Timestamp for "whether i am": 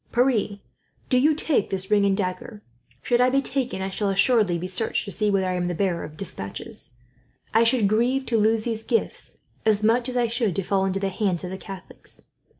5.29-5.65